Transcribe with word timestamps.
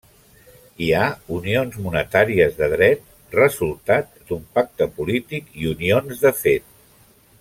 Hi 0.83 0.87
ha 0.99 1.03
unions 1.35 1.75
monetàries 1.87 2.57
de 2.61 2.69
dret, 2.71 3.03
resultat 3.37 4.09
d'un 4.31 4.49
pacte 4.57 4.89
polític 4.97 5.53
i 5.65 5.69
unions 5.75 6.25
de 6.27 6.33
fet. 6.41 6.71